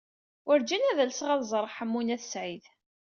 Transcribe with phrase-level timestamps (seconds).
[0.45, 2.63] Werǧin ad alseɣ ad ẓreɣ Ḥemmu n At Sɛid.